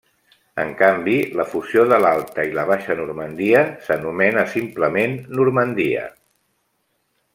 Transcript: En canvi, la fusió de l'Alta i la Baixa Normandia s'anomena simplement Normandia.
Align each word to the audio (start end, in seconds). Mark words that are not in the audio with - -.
En 0.61 0.69
canvi, 0.77 1.17
la 1.39 1.45
fusió 1.51 1.83
de 1.91 1.99
l'Alta 2.05 2.45
i 2.51 2.55
la 2.59 2.63
Baixa 2.71 2.97
Normandia 3.01 3.61
s'anomena 3.89 4.47
simplement 4.55 5.15
Normandia. 5.41 6.09